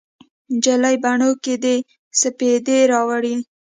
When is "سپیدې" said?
2.21-2.79